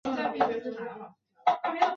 [0.03, 1.89] 由向井理主演。